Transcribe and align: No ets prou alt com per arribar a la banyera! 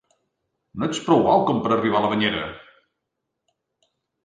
No 0.83 0.89
ets 0.93 1.01
prou 1.09 1.29
alt 1.33 1.45
com 1.51 1.61
per 1.67 1.71
arribar 1.77 2.01
a 2.01 2.03
la 2.07 2.11
banyera! 2.15 2.41